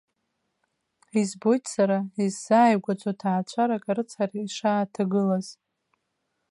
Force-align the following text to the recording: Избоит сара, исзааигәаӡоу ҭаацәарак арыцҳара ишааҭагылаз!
Избоит 1.19 1.63
сара, 1.73 1.99
исзааигәаӡоу 2.23 3.13
ҭаацәарак 3.19 3.83
арыцҳара 3.91 4.37
ишааҭагылаз! 4.45 5.47